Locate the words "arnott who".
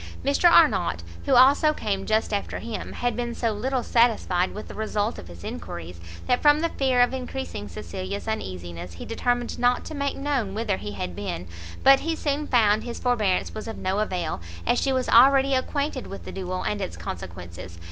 0.51-1.35